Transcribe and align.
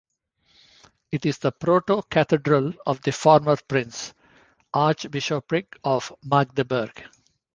It 1.11 1.27
is 1.27 1.37
the 1.37 1.51
proto-cathedral 1.51 2.73
of 2.87 3.03
the 3.03 3.11
former 3.11 3.55
Prince-Archbishopric 3.67 5.77
of 5.83 6.11
Magdeburg. 6.23 7.03